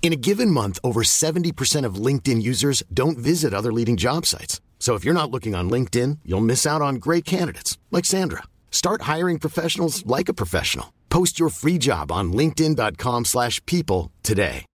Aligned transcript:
In 0.00 0.12
a 0.14 0.16
given 0.16 0.50
month, 0.50 0.78
over 0.82 1.02
70% 1.02 1.84
of 1.84 1.96
LinkedIn 2.06 2.40
users 2.40 2.82
don't 2.94 3.18
visit 3.18 3.52
other 3.52 3.70
leading 3.70 3.98
job 3.98 4.24
sites. 4.24 4.62
So 4.78 4.94
if 4.94 5.04
you're 5.04 5.12
not 5.12 5.30
looking 5.30 5.54
on 5.54 5.68
LinkedIn, 5.68 6.20
you'll 6.24 6.40
miss 6.40 6.66
out 6.66 6.80
on 6.80 6.94
great 6.96 7.26
candidates 7.26 7.76
like 7.90 8.06
Sandra. 8.06 8.44
Start 8.70 9.02
hiring 9.02 9.38
professionals 9.38 10.06
like 10.06 10.30
a 10.30 10.34
professional. 10.34 10.94
Post 11.10 11.38
your 11.38 11.50
free 11.50 11.78
job 11.78 12.10
on 12.10 12.32
linkedin.com/people 12.32 14.10
today. 14.22 14.64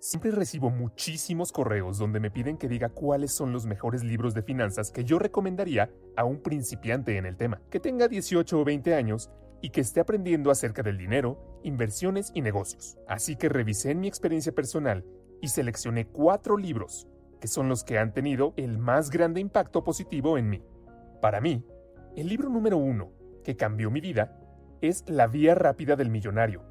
Siempre 0.00 0.30
recibo 0.30 0.70
muchísimos 0.70 1.52
correos 1.52 1.98
donde 1.98 2.18
me 2.18 2.30
piden 2.30 2.56
que 2.56 2.66
diga 2.66 2.88
cuáles 2.88 3.34
son 3.34 3.52
los 3.52 3.66
mejores 3.66 4.02
libros 4.02 4.32
de 4.32 4.42
finanzas 4.42 4.90
que 4.90 5.04
yo 5.04 5.18
recomendaría 5.18 5.90
a 6.16 6.24
un 6.24 6.40
principiante 6.40 7.18
en 7.18 7.26
el 7.26 7.36
tema, 7.36 7.60
que 7.70 7.78
tenga 7.78 8.08
18 8.08 8.58
o 8.58 8.64
20 8.64 8.94
años 8.94 9.28
y 9.60 9.70
que 9.70 9.80
esté 9.80 10.00
aprendiendo 10.00 10.50
acerca 10.50 10.82
del 10.82 10.98
dinero, 10.98 11.60
inversiones 11.62 12.30
y 12.34 12.42
negocios. 12.42 12.96
Así 13.08 13.36
que 13.36 13.48
revisé 13.48 13.90
en 13.90 14.00
mi 14.00 14.08
experiencia 14.08 14.52
personal 14.52 15.04
y 15.40 15.48
seleccioné 15.48 16.06
cuatro 16.06 16.56
libros 16.56 17.06
que 17.40 17.48
son 17.48 17.68
los 17.68 17.84
que 17.84 17.98
han 17.98 18.12
tenido 18.12 18.52
el 18.56 18.78
más 18.78 19.10
grande 19.10 19.40
impacto 19.40 19.84
positivo 19.84 20.38
en 20.38 20.48
mí. 20.48 20.62
Para 21.20 21.40
mí, 21.40 21.64
el 22.16 22.28
libro 22.28 22.48
número 22.48 22.78
uno 22.78 23.12
que 23.44 23.56
cambió 23.56 23.90
mi 23.90 24.00
vida 24.00 24.36
es 24.80 25.04
La 25.08 25.26
Vía 25.26 25.54
Rápida 25.54 25.96
del 25.96 26.10
Millonario, 26.10 26.62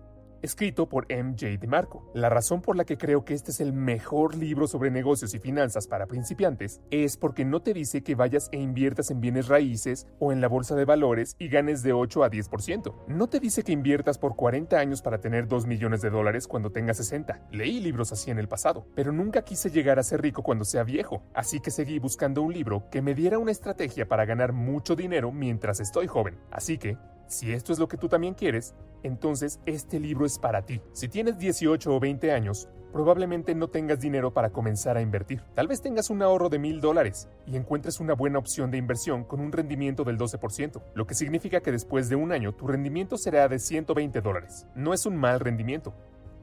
escrito 0.41 0.87
por 0.89 1.07
MJ 1.11 1.57
DeMarco. 1.57 2.09
La 2.13 2.29
razón 2.29 2.61
por 2.61 2.75
la 2.75 2.85
que 2.85 2.97
creo 2.97 3.25
que 3.25 3.33
este 3.33 3.51
es 3.51 3.59
el 3.59 3.73
mejor 3.73 4.35
libro 4.35 4.67
sobre 4.67 4.91
negocios 4.91 5.33
y 5.33 5.39
finanzas 5.39 5.87
para 5.87 6.07
principiantes 6.07 6.81
es 6.91 7.17
porque 7.17 7.45
no 7.45 7.61
te 7.61 7.73
dice 7.73 8.03
que 8.03 8.15
vayas 8.15 8.49
e 8.51 8.59
inviertas 8.59 9.11
en 9.11 9.21
bienes 9.21 9.47
raíces 9.47 10.07
o 10.19 10.31
en 10.31 10.41
la 10.41 10.47
bolsa 10.47 10.75
de 10.75 10.85
valores 10.85 11.35
y 11.39 11.47
ganes 11.47 11.83
de 11.83 11.93
8 11.93 12.23
a 12.23 12.29
10%. 12.29 12.93
No 13.07 13.27
te 13.27 13.39
dice 13.39 13.63
que 13.63 13.71
inviertas 13.71 14.17
por 14.17 14.35
40 14.35 14.77
años 14.77 15.01
para 15.01 15.19
tener 15.19 15.47
2 15.47 15.65
millones 15.67 16.01
de 16.01 16.09
dólares 16.09 16.47
cuando 16.47 16.71
tengas 16.71 16.97
60. 16.97 17.47
Leí 17.51 17.79
libros 17.79 18.11
así 18.11 18.31
en 18.31 18.39
el 18.39 18.47
pasado, 18.47 18.85
pero 18.95 19.11
nunca 19.11 19.43
quise 19.43 19.69
llegar 19.69 19.99
a 19.99 20.03
ser 20.03 20.21
rico 20.21 20.43
cuando 20.43 20.65
sea 20.65 20.83
viejo, 20.83 21.23
así 21.33 21.59
que 21.59 21.71
seguí 21.71 21.99
buscando 21.99 22.41
un 22.41 22.53
libro 22.53 22.89
que 22.89 23.01
me 23.01 23.15
diera 23.15 23.39
una 23.39 23.51
estrategia 23.51 24.07
para 24.07 24.25
ganar 24.25 24.53
mucho 24.53 24.95
dinero 24.95 25.31
mientras 25.31 25.79
estoy 25.79 26.07
joven. 26.07 26.37
Así 26.51 26.77
que, 26.77 26.97
si 27.27 27.51
esto 27.51 27.73
es 27.73 27.79
lo 27.79 27.87
que 27.87 27.97
tú 27.97 28.07
también 28.07 28.33
quieres, 28.33 28.75
entonces 29.03 29.59
este 29.65 29.99
libro 29.99 30.25
es 30.25 30.39
para 30.39 30.65
ti. 30.65 30.81
Si 30.93 31.07
tienes 31.07 31.37
18 31.37 31.95
o 31.95 31.99
20 31.99 32.31
años, 32.31 32.69
probablemente 32.91 33.53
no 33.53 33.67
tengas 33.67 33.99
dinero 33.99 34.33
para 34.33 34.49
comenzar 34.49 34.97
a 34.97 35.01
invertir. 35.01 35.43
Tal 35.53 35.67
vez 35.67 35.81
tengas 35.81 36.09
un 36.09 36.21
ahorro 36.21 36.49
de 36.49 36.59
mil 36.59 36.81
dólares 36.81 37.29
y 37.45 37.55
encuentres 37.55 37.99
una 37.99 38.13
buena 38.13 38.39
opción 38.39 38.71
de 38.71 38.77
inversión 38.77 39.23
con 39.23 39.39
un 39.39 39.51
rendimiento 39.51 40.03
del 40.03 40.17
12%, 40.17 40.81
lo 40.93 41.05
que 41.05 41.13
significa 41.13 41.61
que 41.61 41.71
después 41.71 42.09
de 42.09 42.15
un 42.15 42.31
año 42.31 42.53
tu 42.53 42.67
rendimiento 42.67 43.17
será 43.17 43.47
de 43.47 43.59
120 43.59 44.21
dólares. 44.21 44.65
No 44.75 44.93
es 44.93 45.05
un 45.05 45.15
mal 45.15 45.39
rendimiento, 45.39 45.93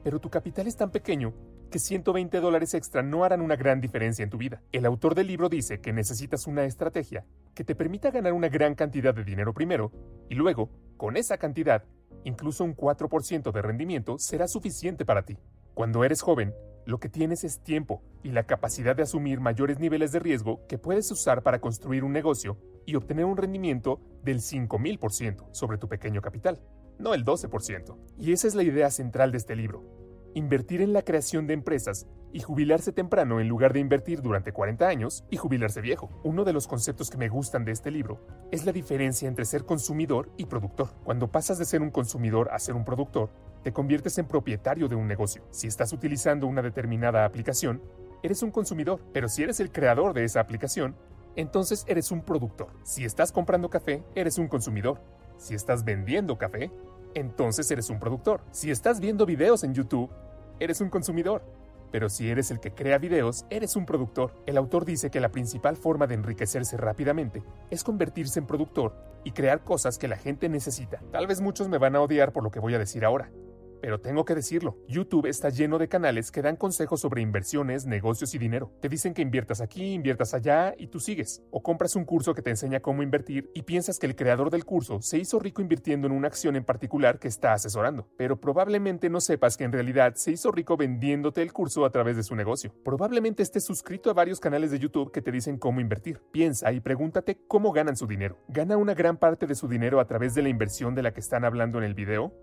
pero 0.03 0.19
tu 0.19 0.29
capital 0.29 0.67
es 0.67 0.77
tan 0.77 0.91
pequeño 0.91 1.33
que 1.69 1.79
120 1.79 2.39
dólares 2.39 2.73
extra 2.73 3.03
no 3.03 3.23
harán 3.23 3.41
una 3.41 3.55
gran 3.55 3.81
diferencia 3.81 4.23
en 4.23 4.29
tu 4.29 4.37
vida. 4.37 4.61
El 4.71 4.85
autor 4.85 5.15
del 5.15 5.27
libro 5.27 5.49
dice 5.49 5.81
que 5.81 5.93
necesitas 5.93 6.47
una 6.47 6.65
estrategia 6.65 7.25
que 7.53 7.63
te 7.63 7.75
permita 7.75 8.11
ganar 8.11 8.33
una 8.33 8.49
gran 8.49 8.75
cantidad 8.75 9.13
de 9.13 9.23
dinero 9.23 9.53
primero 9.53 9.91
y 10.29 10.35
luego, 10.35 10.69
con 10.97 11.17
esa 11.17 11.37
cantidad, 11.37 11.83
incluso 12.23 12.63
un 12.63 12.75
4% 12.75 13.51
de 13.51 13.61
rendimiento 13.61 14.17
será 14.17 14.47
suficiente 14.47 15.05
para 15.05 15.25
ti. 15.25 15.37
Cuando 15.73 16.03
eres 16.03 16.21
joven, 16.21 16.53
lo 16.85 16.99
que 16.99 17.09
tienes 17.09 17.43
es 17.43 17.59
tiempo 17.61 18.03
y 18.23 18.29
la 18.29 18.43
capacidad 18.43 18.95
de 18.95 19.03
asumir 19.03 19.39
mayores 19.39 19.79
niveles 19.79 20.11
de 20.11 20.19
riesgo 20.19 20.65
que 20.67 20.77
puedes 20.77 21.09
usar 21.11 21.41
para 21.41 21.59
construir 21.59 22.03
un 22.03 22.13
negocio 22.13 22.57
y 22.85 22.95
obtener 22.95 23.25
un 23.25 23.37
rendimiento 23.37 23.99
del 24.23 24.39
5000% 24.39 25.47
sobre 25.51 25.77
tu 25.77 25.89
pequeño 25.89 26.21
capital, 26.21 26.61
no 26.99 27.13
el 27.13 27.25
12%. 27.25 27.97
Y 28.19 28.31
esa 28.31 28.47
es 28.47 28.55
la 28.55 28.63
idea 28.63 28.91
central 28.91 29.31
de 29.31 29.37
este 29.37 29.55
libro. 29.55 30.04
Invertir 30.37 30.81
en 30.81 30.91
la 30.91 31.01
creación 31.01 31.47
de 31.47 31.53
empresas 31.53 32.07
y 32.33 32.41
jubilarse 32.41 32.91
temprano 32.91 33.39
en 33.39 33.47
lugar 33.47 33.71
de 33.71 33.79
invertir 33.79 34.21
durante 34.21 34.51
40 34.51 34.85
años 34.85 35.23
y 35.29 35.37
jubilarse 35.37 35.79
viejo. 35.79 36.09
Uno 36.25 36.43
de 36.43 36.51
los 36.51 36.67
conceptos 36.67 37.09
que 37.09 37.17
me 37.17 37.29
gustan 37.29 37.63
de 37.63 37.71
este 37.71 37.89
libro 37.89 38.19
es 38.51 38.65
la 38.65 38.73
diferencia 38.73 39.29
entre 39.29 39.45
ser 39.45 39.63
consumidor 39.63 40.29
y 40.35 40.47
productor. 40.47 40.89
Cuando 41.05 41.31
pasas 41.31 41.57
de 41.57 41.63
ser 41.63 41.81
un 41.81 41.89
consumidor 41.89 42.49
a 42.51 42.59
ser 42.59 42.75
un 42.75 42.83
productor, 42.83 43.29
te 43.63 43.71
conviertes 43.71 44.17
en 44.17 44.27
propietario 44.27 44.89
de 44.89 44.95
un 44.95 45.07
negocio. 45.07 45.47
Si 45.51 45.67
estás 45.67 45.93
utilizando 45.93 46.47
una 46.47 46.61
determinada 46.61 47.23
aplicación, 47.23 47.81
eres 48.21 48.43
un 48.43 48.51
consumidor, 48.51 48.99
pero 49.13 49.29
si 49.29 49.43
eres 49.43 49.61
el 49.61 49.71
creador 49.71 50.13
de 50.13 50.25
esa 50.25 50.41
aplicación, 50.41 50.97
entonces 51.37 51.85
eres 51.87 52.11
un 52.11 52.23
productor. 52.23 52.73
Si 52.83 53.05
estás 53.05 53.31
comprando 53.31 53.69
café, 53.69 54.03
eres 54.15 54.37
un 54.37 54.49
consumidor. 54.49 55.01
Si 55.37 55.55
estás 55.55 55.85
vendiendo 55.85 56.37
café, 56.37 56.71
entonces 57.15 57.71
eres 57.71 57.89
un 57.89 57.99
productor. 57.99 58.41
Si 58.51 58.69
estás 58.69 58.99
viendo 58.99 59.25
videos 59.25 59.63
en 59.63 59.73
YouTube, 59.73 60.11
eres 60.59 60.81
un 60.81 60.89
consumidor. 60.89 61.43
Pero 61.91 62.09
si 62.09 62.29
eres 62.29 62.51
el 62.51 62.59
que 62.59 62.73
crea 62.73 62.97
videos, 62.97 63.45
eres 63.49 63.75
un 63.75 63.85
productor. 63.85 64.33
El 64.45 64.57
autor 64.57 64.85
dice 64.85 65.09
que 65.09 65.19
la 65.19 65.29
principal 65.29 65.77
forma 65.77 66.07
de 66.07 66.15
enriquecerse 66.15 66.77
rápidamente 66.77 67.43
es 67.69 67.83
convertirse 67.83 68.39
en 68.39 68.47
productor 68.47 68.93
y 69.23 69.31
crear 69.31 69.63
cosas 69.63 69.97
que 69.97 70.07
la 70.07 70.17
gente 70.17 70.49
necesita. 70.49 70.99
Tal 71.11 71.27
vez 71.27 71.41
muchos 71.41 71.69
me 71.69 71.77
van 71.77 71.95
a 71.95 72.01
odiar 72.01 72.33
por 72.33 72.43
lo 72.43 72.51
que 72.51 72.59
voy 72.59 72.73
a 72.73 72.79
decir 72.79 73.05
ahora, 73.05 73.31
pero 73.81 73.99
tengo 73.99 74.25
que 74.25 74.35
decirlo, 74.35 74.77
YouTube 74.87 75.27
está 75.27 75.49
lleno 75.49 75.77
de 75.77 75.87
canales 75.87 76.31
que 76.31 76.41
dan 76.41 76.55
consejos 76.55 77.01
sobre 77.01 77.21
inversiones, 77.21 77.85
negocios 77.85 78.33
y 78.35 78.37
dinero. 78.37 78.71
Te 78.81 78.89
dicen 78.89 79.13
que 79.13 79.21
inviertas 79.21 79.61
aquí, 79.61 79.93
inviertas 79.93 80.33
allá 80.33 80.73
y 80.77 80.87
tú 80.87 80.99
sigues. 80.99 81.43
O 81.51 81.61
compras 81.61 81.95
un 81.95 82.05
curso 82.05 82.33
que 82.33 82.41
te 82.41 82.49
enseña 82.49 82.79
cómo 82.79 83.03
invertir 83.03 83.49
y 83.53 83.63
piensas 83.63 83.99
que 83.99 84.05
el 84.05 84.15
creador 84.15 84.49
del 84.49 84.65
curso 84.65 85.01
se 85.01 85.17
hizo 85.17 85.39
rico 85.39 85.61
invirtiendo 85.61 86.07
en 86.07 86.13
una 86.13 86.27
acción 86.27 86.55
en 86.55 86.63
particular 86.63 87.19
que 87.19 87.27
está 87.27 87.53
asesorando. 87.53 88.07
Pero 88.17 88.39
probablemente 88.39 89.09
no 89.09 89.21
sepas 89.21 89.57
que 89.57 89.63
en 89.63 89.71
realidad 89.71 90.15
se 90.15 90.31
hizo 90.31 90.51
rico 90.51 90.77
vendiéndote 90.77 91.41
el 91.41 91.53
curso 91.53 91.85
a 91.85 91.91
través 91.91 92.15
de 92.15 92.23
su 92.23 92.35
negocio. 92.35 92.73
Probablemente 92.83 93.43
estés 93.43 93.65
suscrito 93.65 94.09
a 94.09 94.13
varios 94.13 94.39
canales 94.39 94.71
de 94.71 94.79
YouTube 94.79 95.11
que 95.11 95.21
te 95.21 95.31
dicen 95.31 95.57
cómo 95.57 95.79
invertir. 95.79 96.21
Piensa 96.31 96.71
y 96.71 96.79
pregúntate 96.79 97.37
cómo 97.47 97.71
ganan 97.71 97.95
su 97.95 98.07
dinero. 98.07 98.37
¿Gana 98.47 98.77
una 98.77 98.93
gran 98.93 99.17
parte 99.17 99.47
de 99.47 99.55
su 99.55 99.67
dinero 99.67 99.99
a 99.99 100.07
través 100.07 100.35
de 100.35 100.41
la 100.41 100.49
inversión 100.49 100.95
de 100.95 101.03
la 101.03 101.13
que 101.13 101.19
están 101.19 101.45
hablando 101.45 101.77
en 101.77 101.83
el 101.83 101.93
video? 101.93 102.33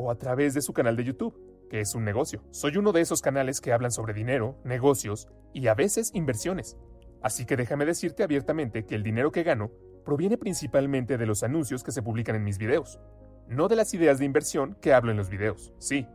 O 0.00 0.10
a 0.10 0.16
través 0.16 0.54
de 0.54 0.62
su 0.62 0.72
canal 0.72 0.96
de 0.96 1.04
YouTube, 1.04 1.36
que 1.68 1.80
es 1.80 1.94
un 1.94 2.04
negocio. 2.04 2.42
Soy 2.50 2.76
uno 2.78 2.92
de 2.92 3.02
esos 3.02 3.20
canales 3.20 3.60
que 3.60 3.72
hablan 3.72 3.92
sobre 3.92 4.14
dinero, 4.14 4.56
negocios 4.64 5.28
y 5.52 5.66
a 5.68 5.74
veces 5.74 6.10
inversiones. 6.14 6.76
Así 7.22 7.44
que 7.44 7.56
déjame 7.56 7.84
decirte 7.84 8.22
abiertamente 8.22 8.86
que 8.86 8.94
el 8.94 9.02
dinero 9.02 9.30
que 9.30 9.42
gano 9.42 9.70
proviene 10.04 10.38
principalmente 10.38 11.18
de 11.18 11.26
los 11.26 11.42
anuncios 11.42 11.84
que 11.84 11.92
se 11.92 12.02
publican 12.02 12.34
en 12.34 12.44
mis 12.44 12.56
videos, 12.56 12.98
no 13.46 13.68
de 13.68 13.76
las 13.76 13.92
ideas 13.92 14.18
de 14.18 14.24
inversión 14.24 14.76
que 14.80 14.94
hablo 14.94 15.10
en 15.10 15.18
los 15.18 15.28
videos. 15.28 15.74
Sí, 15.78 16.06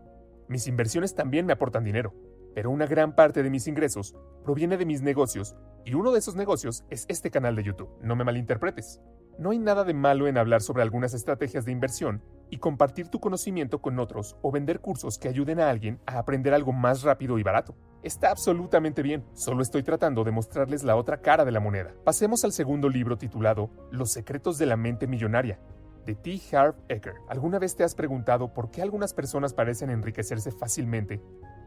mis 0.47 0.67
inversiones 0.67 1.13
también 1.13 1.45
me 1.45 1.53
aportan 1.53 1.83
dinero, 1.83 2.13
pero 2.55 2.71
una 2.71 2.87
gran 2.87 3.13
parte 3.15 3.43
de 3.43 3.51
mis 3.51 3.67
ingresos 3.67 4.15
proviene 4.43 4.77
de 4.77 4.85
mis 4.85 5.03
negocios 5.03 5.55
y 5.85 5.93
uno 5.93 6.11
de 6.11 6.19
esos 6.19 6.35
negocios 6.35 6.85
es 6.89 7.05
este 7.07 7.29
canal 7.29 7.55
de 7.55 7.63
YouTube. 7.63 7.89
No 8.01 8.15
me 8.15 8.23
malinterpretes. 8.23 8.99
No 9.37 9.51
hay 9.51 9.59
nada 9.59 9.83
de 9.83 9.93
malo 9.93 10.27
en 10.27 10.37
hablar 10.37 10.61
sobre 10.61 10.81
algunas 10.81 11.13
estrategias 11.13 11.65
de 11.65 11.71
inversión 11.71 12.23
y 12.49 12.57
compartir 12.57 13.09
tu 13.09 13.19
conocimiento 13.19 13.81
con 13.81 13.99
otros 13.99 14.35
o 14.41 14.51
vender 14.51 14.79
cursos 14.79 15.17
que 15.17 15.27
ayuden 15.27 15.59
a 15.59 15.69
alguien 15.69 15.99
a 16.05 16.19
aprender 16.19 16.53
algo 16.53 16.71
más 16.71 17.03
rápido 17.03 17.37
y 17.39 17.43
barato. 17.43 17.75
Está 18.03 18.29
absolutamente 18.29 19.01
bien, 19.01 19.25
solo 19.33 19.63
estoy 19.63 19.81
tratando 19.81 20.23
de 20.23 20.31
mostrarles 20.31 20.83
la 20.83 20.95
otra 20.95 21.21
cara 21.21 21.43
de 21.43 21.51
la 21.51 21.59
moneda. 21.59 21.93
Pasemos 22.03 22.43
al 22.43 22.51
segundo 22.51 22.87
libro 22.87 23.17
titulado 23.17 23.71
Los 23.91 24.11
secretos 24.11 24.57
de 24.57 24.67
la 24.67 24.77
mente 24.77 25.07
millonaria. 25.07 25.59
de 26.05 26.13
T. 26.13 26.39
Harv 26.55 26.75
Eker. 26.87 27.15
¿Alguna 27.27 27.57
vez 27.57 27.75
te 27.75 27.83
has 27.83 27.95
preguntado 27.95 28.53
por 28.53 28.69
qué 28.69 28.83
algunas 28.83 29.15
personas 29.15 29.55
parecen 29.55 29.89
enriquecerse 29.89 30.51
fácilmente 30.51 31.19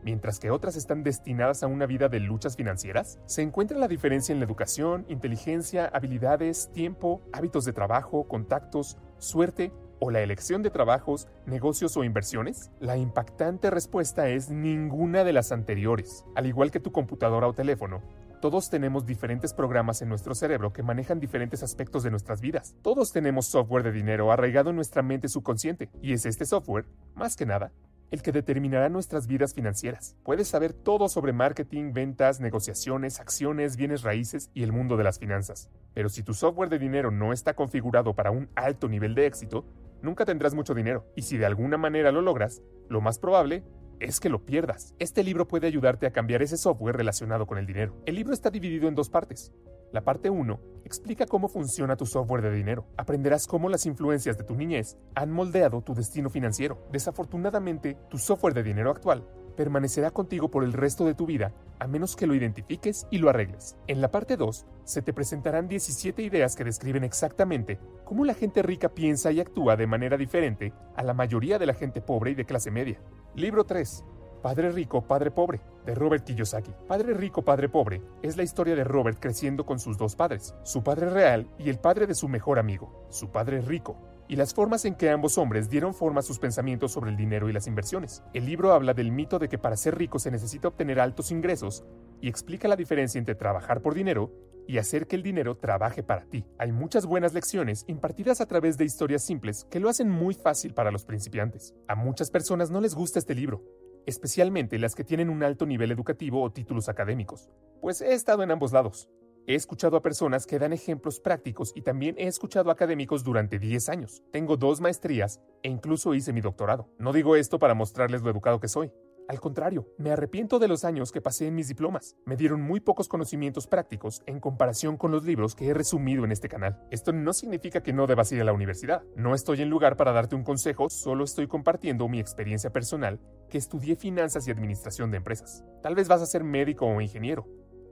mientras 0.05 0.39
que 0.39 0.53
otras 0.53 0.77
están 0.77 1.03
destinadas 1.03 1.65
a 1.65 1.67
una 1.67 1.87
vida 1.87 2.09
de 2.09 2.21
luchas 2.21 2.55
financieras? 2.55 3.19
¿Se 3.27 3.43
encuentra 3.43 3.79
la 3.79 3.89
diferencia 3.89 4.33
en 4.33 4.39
la 4.39 4.45
educación, 4.47 5.07
inteligencia, 5.09 5.87
habilidades, 5.87 6.71
tiempo, 6.73 7.21
hábitos 7.33 7.65
de 7.65 7.73
trabajo, 7.73 8.29
contactos, 8.29 8.97
suerte 9.19 9.73
o 10.01 10.11
la 10.11 10.21
elección 10.21 10.63
de 10.63 10.71
trabajos, 10.71 11.29
negocios 11.47 11.97
o 11.97 12.05
inversiones? 12.05 12.71
La 12.81 12.97
impactante 12.97 13.71
respuesta 13.71 14.29
es 14.29 14.51
ninguna 14.51 15.25
de 15.25 15.33
las 15.33 15.53
anteriores. 15.53 16.25
Al 16.35 16.47
igual 16.47 16.71
que 16.71 16.81
tu 16.81 16.93
computadora 16.93 17.49
o 17.49 17.55
teléfono, 17.55 18.03
todos 18.41 18.71
tenemos 18.71 19.05
diferentes 19.05 19.53
programas 19.53 20.01
en 20.01 20.09
nuestro 20.09 20.35
cerebro 20.35 20.73
que 20.73 20.85
manejan 20.85 21.19
diferentes 21.19 21.65
aspectos 21.65 22.05
de 22.05 22.11
nuestras 22.11 22.41
vidas. 22.41 22.77
Todos 22.83 23.11
tenemos 23.13 23.47
software 23.47 23.83
de 23.83 23.91
dinero 23.91 24.31
arraigado 24.31 24.71
en 24.71 24.77
nuestra 24.77 25.03
mente 25.03 25.29
subconsciente, 25.29 25.91
y 26.01 26.13
es 26.13 26.25
este 26.25 26.47
software, 26.47 26.87
más 27.17 27.35
que 27.35 27.47
nada, 27.47 27.73
el 28.11 28.23
que 28.23 28.33
determinará 28.33 28.89
nuestras 28.89 29.27
vidas 29.27 29.55
financieras. 29.55 30.17
Puedes 30.23 30.49
saber 30.49 30.73
todo 30.73 31.09
sobre 31.09 31.33
marketing, 31.33 31.93
ventas, 31.93 32.41
negociaciones, 32.41 33.21
acciones, 33.21 33.77
bienes 33.77 34.03
raíces 34.03 34.51
y 34.55 34.63
el 34.63 34.73
mundo 34.73 34.97
de 34.97 35.05
las 35.05 35.19
finanzas. 35.19 35.69
Pero 35.95 36.09
si 36.09 36.23
tu 36.23 36.33
software 36.33 36.71
de 36.71 36.79
dinero 36.79 37.11
no 37.11 37.33
está 37.33 37.55
configurado 37.55 38.15
para 38.15 38.31
un 38.31 38.49
alto 38.55 38.89
nivel 38.89 39.15
de 39.15 39.27
éxito, 39.27 39.65
nunca 40.03 40.25
tendrás 40.25 40.55
mucho 40.55 40.75
dinero. 40.75 41.07
Y 41.17 41.23
si 41.23 41.37
de 41.37 41.47
alguna 41.47 41.77
manera 41.77 42.13
lo 42.13 42.23
logras, 42.23 42.63
lo 42.89 43.01
más 43.01 43.19
probable 43.19 43.65
es 44.01 44.21
que 44.21 44.29
lo 44.29 44.45
pierdas. 44.45 44.95
Este 44.99 45.25
libro 45.25 45.49
puede 45.49 45.67
ayudarte 45.67 46.07
a 46.07 46.13
cambiar 46.13 46.43
ese 46.43 46.57
software 46.57 46.97
relacionado 46.97 47.47
con 47.47 47.59
el 47.59 47.67
dinero. 47.67 47.97
El 48.07 48.15
libro 48.15 48.33
está 48.33 48.51
dividido 48.51 48.89
en 48.89 48.95
dos 48.95 49.11
partes. 49.11 49.53
La 49.93 50.05
parte 50.05 50.29
1 50.29 50.61
explica 50.85 51.27
cómo 51.27 51.49
funciona 51.49 51.97
tu 51.97 52.05
software 52.05 52.43
de 52.43 52.53
dinero. 52.53 52.87
Aprenderás 52.97 53.47
cómo 53.47 53.69
las 53.69 53.87
influencias 53.87 54.37
de 54.37 54.45
tu 54.45 54.55
niñez 54.55 54.99
han 55.15 55.31
moldeado 55.31 55.81
tu 55.83 55.95
destino 55.95 56.29
financiero. 56.29 56.87
Desafortunadamente, 56.93 57.97
tu 58.11 58.19
software 58.19 58.55
de 58.55 58.63
dinero 58.63 58.91
actual 58.91 59.27
permanecerá 59.59 60.13
contigo 60.13 60.53
por 60.53 60.63
el 60.63 60.73
resto 60.73 61.05
de 61.05 61.15
tu 61.15 61.27
vida 61.27 61.53
a 61.81 61.89
menos 61.89 62.15
que 62.15 62.29
lo 62.29 62.35
identifiques 62.37 63.09
y 63.11 63.19
lo 63.19 63.29
arregles. 63.29 63.77
En 63.89 64.01
la 64.01 64.13
parte 64.13 64.37
2, 64.37 64.67
se 64.85 65.03
te 65.03 65.13
presentarán 65.13 65.67
17 65.67 66.23
ideas 66.23 66.55
que 66.55 66.63
describen 66.63 67.03
exactamente 67.03 67.81
cómo 68.05 68.25
la 68.25 68.35
gente 68.35 68.63
rica 68.63 68.91
piensa 68.91 69.33
y 69.33 69.41
actúa 69.41 69.75
de 69.75 69.89
manera 69.89 70.17
diferente 70.17 70.73
a 70.95 71.03
la 71.03 71.13
mayoría 71.13 71.59
de 71.59 71.67
la 71.67 71.75
gente 71.75 72.01
pobre 72.01 72.31
y 72.31 72.35
de 72.37 72.45
clase 72.45 72.71
media. 72.71 73.01
Libro 73.35 73.65
3. 73.65 74.05
Padre 74.43 74.71
Rico, 74.71 75.03
Padre 75.03 75.33
Pobre, 75.33 75.61
de 75.85 75.95
Robert 75.97 76.25
Kiyosaki. 76.25 76.73
Padre 76.87 77.15
Rico, 77.15 77.43
Padre 77.43 77.69
Pobre 77.69 78.01
es 78.23 78.37
la 78.37 78.45
historia 78.45 78.77
de 78.77 78.85
Robert 78.85 79.19
creciendo 79.21 79.67
con 79.67 79.81
sus 79.81 79.99
dos 79.99 80.15
padres, 80.15 80.55
su 80.63 80.85
padre 80.85 81.11
real 81.11 81.51
y 81.59 81.69
el 81.69 81.81
padre 81.81 82.07
de 82.07 82.15
su 82.15 82.29
mejor 82.29 82.61
amigo, 82.61 83.07
su 83.09 83.31
padre 83.31 83.61
rico, 83.61 83.97
y 84.29 84.37
las 84.37 84.53
formas 84.55 84.85
en 84.85 84.95
que 84.95 85.09
ambos 85.09 85.39
hombres 85.39 85.71
dieron 85.71 85.95
forma 85.95 86.21
a 86.21 86.23
sus 86.23 86.39
pensamientos 86.39 86.93
sobre 86.93 87.11
el 87.11 87.17
dinero 87.17 87.49
y 87.49 87.53
las 87.53 87.67
inversiones. 87.67 88.23
El 88.35 88.45
libro 88.45 88.73
habla 88.73 88.93
del 88.93 89.11
mito 89.11 89.39
de 89.39 89.49
que 89.49 89.59
para 89.59 89.77
ser 89.77 89.97
rico 89.97 90.19
se 90.19 90.31
necesita 90.31 90.69
obtener 90.69 91.01
altos 91.01 91.31
ingresos 91.31 91.85
y 92.21 92.29
explica 92.29 92.69
la 92.69 92.77
diferencia 92.77 93.19
entre 93.19 93.35
trabajar 93.35 93.81
por 93.81 93.95
dinero 93.95 94.31
y 94.67 94.77
hacer 94.77 95.07
que 95.07 95.17
el 95.17 95.23
dinero 95.23 95.57
trabaje 95.57 96.03
para 96.03 96.27
ti. 96.27 96.45
Hay 96.59 96.73
muchas 96.73 97.07
buenas 97.07 97.33
lecciones 97.33 97.87
impartidas 97.89 98.43
a 98.43 98.47
través 98.47 98.77
de 98.77 98.85
historias 98.85 99.25
simples 99.25 99.67
que 99.71 99.81
lo 99.81 99.89
hacen 99.89 100.11
muy 100.11 100.35
fácil 100.35 100.75
para 100.75 100.91
los 100.91 101.07
principiantes. 101.07 101.75
A 101.89 101.95
muchas 101.95 102.31
personas 102.31 102.71
no 102.71 102.83
les 102.83 102.95
gusta 102.95 103.19
este 103.19 103.35
libro, 103.35 103.65
especialmente 104.05 104.79
las 104.79 104.95
que 104.95 105.05
tienen 105.05 105.31
un 105.31 105.43
alto 105.43 105.65
nivel 105.65 105.91
educativo 105.91 106.43
o 106.43 106.53
títulos 106.53 106.91
académicos, 106.91 107.49
pues 107.81 108.03
he 108.03 108.13
estado 108.13 108.43
en 108.43 108.51
ambos 108.51 108.73
lados. 108.73 109.09
He 109.49 109.55
escuchado 109.55 109.97
a 109.97 110.03
personas 110.03 110.47
que 110.47 110.59
dan 110.59 110.75
ejemplos 110.75 111.21
prácticos 111.21 111.73
y 111.75 111.81
también 111.81 112.17
he 112.19 112.27
escuchado 112.27 112.69
a 112.69 112.75
académicos 112.75 113.25
durante 113.25 113.59
10 113.59 113.89
años. 113.89 114.23
Tengo 114.31 114.59
dos 114.59 114.83
maestrías 114.83 115.41
e 115.63 115.71
incluso 115.71 116.13
hice 116.13 116.35
mi 116.35 116.43
doctorado. 116.43 116.91
No 116.99 117.15
digo 117.15 117.35
esto 117.35 117.59
para 117.59 117.73
mostrarles 117.73 118.21
lo 118.21 118.29
educado 118.29 118.61
que 118.61 118.69
soy. 118.69 118.93
Al 119.27 119.41
contrario, 119.41 119.87
me 119.97 120.11
arrepiento 120.11 120.59
de 120.59 120.69
los 120.69 120.85
años 120.85 121.13
que 121.13 121.23
pasé 121.23 121.47
en 121.47 121.55
mis 121.55 121.69
diplomas. 121.69 122.17
Me 122.27 122.37
dieron 122.37 122.61
muy 122.61 122.81
pocos 122.81 123.09
conocimientos 123.09 123.67
prácticos 123.67 124.23
en 124.27 124.39
comparación 124.39 124.99
con 124.99 125.13
los 125.13 125.25
libros 125.25 125.55
que 125.55 125.69
he 125.69 125.75
resumido 125.75 126.25
en 126.25 126.33
este 126.33 126.51
canal. 126.51 126.83
Esto 126.91 127.15
no 127.15 127.33
significa 127.33 127.83
que 127.83 127.95
no 127.95 128.07
debas 128.07 128.31
ir 128.33 128.43
a 128.43 128.45
la 128.45 128.53
universidad. 128.53 129.03
No 129.17 129.35
estoy 129.35 129.63
en 129.63 129.71
lugar 129.71 129.97
para 129.97 130.13
darte 130.13 130.35
un 130.35 130.45
consejo, 130.45 130.91
solo 130.91 131.25
estoy 131.25 131.47
compartiendo 131.47 132.07
mi 132.09 132.21
experiencia 132.21 132.71
personal 132.71 133.19
que 133.49 133.57
estudié 133.59 133.97
finanzas 133.97 134.47
y 134.47 134.51
administración 134.51 135.11
de 135.11 135.17
empresas. 135.19 135.65
Tal 135.83 135.95
vez 135.95 136.09
vas 136.09 136.21
a 136.21 136.27
ser 136.27 136.45
médico 136.45 136.87
o 136.87 137.01
ingeniero, 137.01 137.47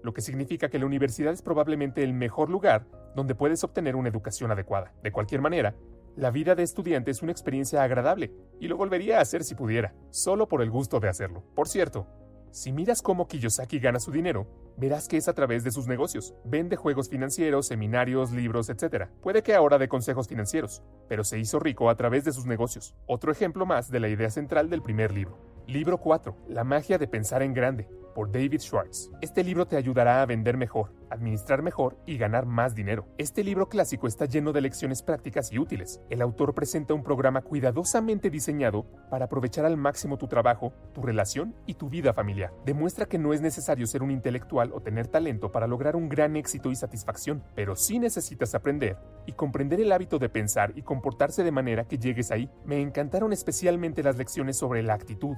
lo 0.06 0.14
que 0.14 0.22
significa 0.22 0.70
que 0.70 0.78
la 0.78 0.86
universidad 0.86 1.32
es 1.32 1.42
probablemente 1.42 2.04
el 2.04 2.14
mejor 2.14 2.48
lugar 2.48 2.86
donde 3.16 3.34
puedes 3.34 3.64
obtener 3.64 3.96
una 3.96 4.08
educación 4.08 4.52
adecuada. 4.52 4.94
De 5.02 5.10
cualquier 5.10 5.40
manera, 5.40 5.74
la 6.14 6.30
vida 6.30 6.54
de 6.54 6.62
estudiante 6.62 7.10
es 7.10 7.22
una 7.22 7.32
experiencia 7.32 7.82
agradable 7.82 8.32
y 8.60 8.68
lo 8.68 8.76
volvería 8.76 9.18
a 9.18 9.22
hacer 9.22 9.42
si 9.42 9.56
pudiera, 9.56 9.94
solo 10.10 10.46
por 10.46 10.62
el 10.62 10.70
gusto 10.70 11.00
de 11.00 11.08
hacerlo. 11.08 11.42
Por 11.56 11.66
cierto, 11.66 12.06
si 12.52 12.72
miras 12.72 13.02
cómo 13.02 13.26
Kiyosaki 13.26 13.80
gana 13.80 13.98
su 13.98 14.12
dinero, 14.12 14.46
verás 14.76 15.08
que 15.08 15.16
es 15.16 15.26
a 15.26 15.34
través 15.34 15.64
de 15.64 15.72
sus 15.72 15.88
negocios. 15.88 16.34
Vende 16.44 16.76
juegos 16.76 17.10
financieros, 17.10 17.66
seminarios, 17.66 18.30
libros, 18.30 18.68
etc. 18.68 19.08
Puede 19.20 19.42
que 19.42 19.56
ahora 19.56 19.76
dé 19.76 19.88
consejos 19.88 20.28
financieros, 20.28 20.84
pero 21.08 21.24
se 21.24 21.40
hizo 21.40 21.58
rico 21.58 21.90
a 21.90 21.96
través 21.96 22.24
de 22.24 22.32
sus 22.32 22.46
negocios. 22.46 22.94
Otro 23.06 23.32
ejemplo 23.32 23.66
más 23.66 23.90
de 23.90 23.98
la 23.98 24.08
idea 24.08 24.30
central 24.30 24.70
del 24.70 24.82
primer 24.82 25.12
libro. 25.12 25.36
Libro 25.66 25.98
4. 25.98 26.36
La 26.48 26.62
magia 26.62 26.96
de 26.96 27.08
pensar 27.08 27.42
en 27.42 27.54
grande 27.54 27.88
por 28.16 28.32
David 28.32 28.60
Schwartz. 28.60 29.10
Este 29.20 29.44
libro 29.44 29.66
te 29.66 29.76
ayudará 29.76 30.22
a 30.22 30.26
vender 30.26 30.56
mejor, 30.56 30.90
administrar 31.10 31.60
mejor 31.60 31.98
y 32.06 32.16
ganar 32.16 32.46
más 32.46 32.74
dinero. 32.74 33.06
Este 33.18 33.44
libro 33.44 33.68
clásico 33.68 34.06
está 34.06 34.24
lleno 34.24 34.54
de 34.54 34.62
lecciones 34.62 35.02
prácticas 35.02 35.52
y 35.52 35.58
útiles. 35.58 36.00
El 36.08 36.22
autor 36.22 36.54
presenta 36.54 36.94
un 36.94 37.02
programa 37.02 37.42
cuidadosamente 37.42 38.30
diseñado 38.30 38.86
para 39.10 39.26
aprovechar 39.26 39.66
al 39.66 39.76
máximo 39.76 40.16
tu 40.16 40.28
trabajo, 40.28 40.72
tu 40.94 41.02
relación 41.02 41.54
y 41.66 41.74
tu 41.74 41.90
vida 41.90 42.14
familiar. 42.14 42.54
Demuestra 42.64 43.04
que 43.04 43.18
no 43.18 43.34
es 43.34 43.42
necesario 43.42 43.86
ser 43.86 44.02
un 44.02 44.10
intelectual 44.10 44.72
o 44.72 44.80
tener 44.80 45.08
talento 45.08 45.52
para 45.52 45.66
lograr 45.66 45.94
un 45.94 46.08
gran 46.08 46.36
éxito 46.36 46.70
y 46.70 46.74
satisfacción, 46.74 47.44
pero 47.54 47.76
sí 47.76 47.98
necesitas 47.98 48.54
aprender 48.54 48.96
y 49.26 49.32
comprender 49.32 49.78
el 49.78 49.92
hábito 49.92 50.18
de 50.18 50.30
pensar 50.30 50.72
y 50.74 50.80
comportarse 50.80 51.44
de 51.44 51.52
manera 51.52 51.84
que 51.84 51.98
llegues 51.98 52.30
ahí. 52.30 52.48
Me 52.64 52.80
encantaron 52.80 53.34
especialmente 53.34 54.02
las 54.02 54.16
lecciones 54.16 54.56
sobre 54.56 54.82
la 54.82 54.94
actitud, 54.94 55.36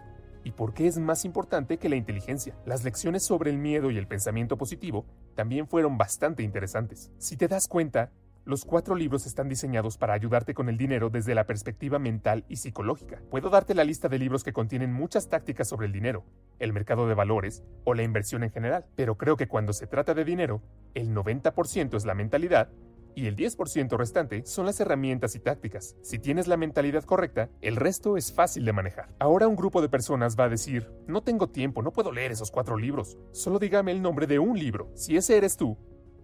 y 0.48 0.52
por 0.52 0.72
qué 0.72 0.86
es 0.86 0.98
más 0.98 1.26
importante 1.26 1.76
que 1.76 1.90
la 1.90 1.96
inteligencia. 1.96 2.56
Las 2.64 2.82
lecciones 2.82 3.22
sobre 3.22 3.50
el 3.50 3.58
miedo 3.58 3.90
y 3.90 3.98
el 3.98 4.06
pensamiento 4.06 4.56
positivo 4.56 5.04
también 5.34 5.68
fueron 5.68 5.98
bastante 5.98 6.42
interesantes. 6.42 7.12
Si 7.18 7.36
te 7.36 7.48
das 7.48 7.68
cuenta, 7.68 8.12
los 8.46 8.64
cuatro 8.64 8.94
libros 8.94 9.26
están 9.26 9.50
diseñados 9.50 9.98
para 9.98 10.14
ayudarte 10.14 10.54
con 10.54 10.70
el 10.70 10.78
dinero 10.78 11.10
desde 11.10 11.34
la 11.34 11.44
perspectiva 11.44 11.98
mental 11.98 12.46
y 12.48 12.56
psicológica. 12.56 13.20
Puedo 13.30 13.50
darte 13.50 13.74
la 13.74 13.84
lista 13.84 14.08
de 14.08 14.18
libros 14.18 14.42
que 14.42 14.54
contienen 14.54 14.90
muchas 14.90 15.28
tácticas 15.28 15.68
sobre 15.68 15.86
el 15.86 15.92
dinero, 15.92 16.24
el 16.58 16.72
mercado 16.72 17.06
de 17.06 17.14
valores 17.14 17.62
o 17.84 17.92
la 17.92 18.04
inversión 18.04 18.42
en 18.42 18.50
general, 18.50 18.86
pero 18.96 19.18
creo 19.18 19.36
que 19.36 19.48
cuando 19.48 19.74
se 19.74 19.86
trata 19.86 20.14
de 20.14 20.24
dinero, 20.24 20.62
el 20.94 21.14
90% 21.14 21.94
es 21.94 22.06
la 22.06 22.14
mentalidad 22.14 22.70
y 23.18 23.26
el 23.26 23.34
10% 23.34 23.96
restante 23.96 24.46
son 24.46 24.66
las 24.66 24.78
herramientas 24.78 25.34
y 25.34 25.40
tácticas. 25.40 25.96
Si 26.02 26.20
tienes 26.20 26.46
la 26.46 26.56
mentalidad 26.56 27.02
correcta, 27.02 27.50
el 27.60 27.74
resto 27.74 28.16
es 28.16 28.32
fácil 28.32 28.64
de 28.64 28.72
manejar. 28.72 29.08
Ahora 29.18 29.48
un 29.48 29.56
grupo 29.56 29.82
de 29.82 29.88
personas 29.88 30.38
va 30.38 30.44
a 30.44 30.48
decir, 30.48 30.88
no 31.08 31.22
tengo 31.22 31.48
tiempo, 31.48 31.82
no 31.82 31.92
puedo 31.92 32.12
leer 32.12 32.30
esos 32.30 32.52
cuatro 32.52 32.78
libros, 32.78 33.18
solo 33.32 33.58
dígame 33.58 33.90
el 33.90 34.02
nombre 34.02 34.28
de 34.28 34.38
un 34.38 34.56
libro. 34.56 34.92
Si 34.94 35.16
ese 35.16 35.36
eres 35.36 35.56
tú, 35.56 35.76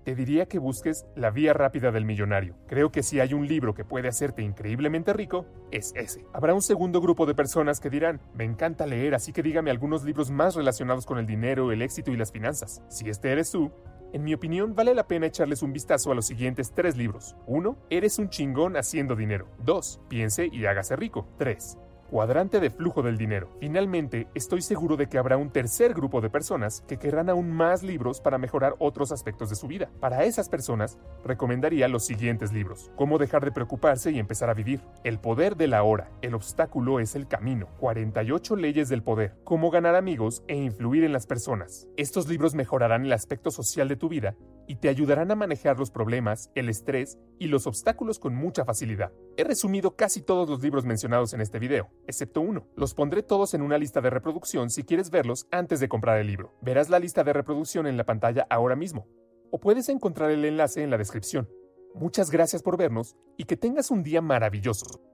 te 0.04 0.14
diría 0.14 0.46
que 0.46 0.58
busques 0.58 1.06
La 1.16 1.30
Vía 1.30 1.52
Rápida 1.52 1.90
del 1.90 2.04
Millonario. 2.04 2.56
Creo 2.68 2.92
que 2.92 3.02
si 3.02 3.20
hay 3.20 3.34
un 3.34 3.48
libro 3.48 3.74
que 3.74 3.84
puede 3.84 4.06
hacerte 4.06 4.42
increíblemente 4.42 5.12
rico, 5.14 5.46
es 5.70 5.92
ese. 5.96 6.26
Habrá 6.32 6.54
un 6.54 6.62
segundo 6.62 7.00
grupo 7.00 7.26
de 7.26 7.34
personas 7.34 7.80
que 7.80 7.90
dirán, 7.90 8.20
me 8.34 8.44
encanta 8.44 8.86
leer, 8.86 9.14
así 9.14 9.32
que 9.32 9.42
dígame 9.42 9.70
algunos 9.70 10.04
libros 10.04 10.30
más 10.30 10.54
relacionados 10.54 11.06
con 11.06 11.18
el 11.18 11.26
dinero, 11.26 11.72
el 11.72 11.82
éxito 11.82 12.12
y 12.12 12.16
las 12.16 12.30
finanzas. 12.30 12.82
Si 12.88 13.08
este 13.08 13.32
eres 13.32 13.50
tú, 13.50 13.72
en 14.14 14.22
mi 14.22 14.32
opinión, 14.32 14.76
vale 14.76 14.94
la 14.94 15.08
pena 15.08 15.26
echarles 15.26 15.62
un 15.62 15.72
vistazo 15.72 16.12
a 16.12 16.14
los 16.14 16.26
siguientes 16.26 16.72
tres 16.72 16.96
libros. 16.96 17.34
1. 17.48 17.76
Eres 17.90 18.20
un 18.20 18.30
chingón 18.30 18.76
haciendo 18.76 19.16
dinero. 19.16 19.48
2. 19.64 20.02
Piense 20.08 20.48
y 20.52 20.66
hágase 20.66 20.94
rico. 20.94 21.26
3 21.36 21.78
cuadrante 22.14 22.60
de 22.60 22.70
flujo 22.70 23.02
del 23.02 23.18
dinero. 23.18 23.48
Finalmente, 23.58 24.28
estoy 24.36 24.62
seguro 24.62 24.96
de 24.96 25.08
que 25.08 25.18
habrá 25.18 25.36
un 25.36 25.50
tercer 25.50 25.94
grupo 25.94 26.20
de 26.20 26.30
personas 26.30 26.84
que 26.86 26.96
querrán 26.96 27.28
aún 27.28 27.50
más 27.50 27.82
libros 27.82 28.20
para 28.20 28.38
mejorar 28.38 28.76
otros 28.78 29.10
aspectos 29.10 29.50
de 29.50 29.56
su 29.56 29.66
vida. 29.66 29.90
Para 29.98 30.22
esas 30.22 30.48
personas, 30.48 30.96
recomendaría 31.24 31.88
los 31.88 32.06
siguientes 32.06 32.52
libros. 32.52 32.92
Cómo 32.94 33.18
dejar 33.18 33.44
de 33.44 33.50
preocuparse 33.50 34.12
y 34.12 34.20
empezar 34.20 34.48
a 34.48 34.54
vivir. 34.54 34.80
El 35.02 35.18
poder 35.18 35.56
de 35.56 35.66
la 35.66 35.82
hora. 35.82 36.08
El 36.22 36.36
obstáculo 36.36 37.00
es 37.00 37.16
el 37.16 37.26
camino. 37.26 37.66
48 37.80 38.54
leyes 38.54 38.88
del 38.88 39.02
poder. 39.02 39.34
Cómo 39.42 39.72
ganar 39.72 39.96
amigos 39.96 40.44
e 40.46 40.54
influir 40.54 41.02
en 41.02 41.12
las 41.12 41.26
personas. 41.26 41.88
Estos 41.96 42.28
libros 42.28 42.54
mejorarán 42.54 43.06
el 43.06 43.12
aspecto 43.12 43.50
social 43.50 43.88
de 43.88 43.96
tu 43.96 44.08
vida 44.08 44.36
y 44.66 44.76
te 44.76 44.88
ayudarán 44.88 45.30
a 45.30 45.36
manejar 45.36 45.78
los 45.78 45.90
problemas, 45.90 46.50
el 46.54 46.68
estrés 46.68 47.18
y 47.38 47.48
los 47.48 47.66
obstáculos 47.66 48.18
con 48.18 48.34
mucha 48.34 48.64
facilidad. 48.64 49.12
He 49.36 49.44
resumido 49.44 49.96
casi 49.96 50.22
todos 50.22 50.48
los 50.48 50.62
libros 50.62 50.84
mencionados 50.84 51.34
en 51.34 51.40
este 51.40 51.58
video, 51.58 51.90
excepto 52.06 52.40
uno. 52.40 52.66
Los 52.76 52.94
pondré 52.94 53.22
todos 53.22 53.54
en 53.54 53.62
una 53.62 53.78
lista 53.78 54.00
de 54.00 54.10
reproducción 54.10 54.70
si 54.70 54.84
quieres 54.84 55.10
verlos 55.10 55.46
antes 55.50 55.80
de 55.80 55.88
comprar 55.88 56.18
el 56.18 56.26
libro. 56.26 56.54
Verás 56.60 56.90
la 56.90 56.98
lista 56.98 57.24
de 57.24 57.32
reproducción 57.32 57.86
en 57.86 57.96
la 57.96 58.04
pantalla 58.04 58.46
ahora 58.50 58.76
mismo, 58.76 59.06
o 59.50 59.60
puedes 59.60 59.88
encontrar 59.88 60.30
el 60.30 60.44
enlace 60.44 60.82
en 60.82 60.90
la 60.90 60.98
descripción. 60.98 61.48
Muchas 61.94 62.30
gracias 62.30 62.62
por 62.62 62.76
vernos 62.76 63.16
y 63.36 63.44
que 63.44 63.56
tengas 63.56 63.90
un 63.90 64.02
día 64.02 64.20
maravilloso. 64.20 65.13